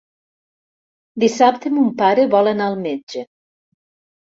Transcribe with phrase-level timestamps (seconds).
[1.25, 3.29] Dissabte mon pare vol anar al metge.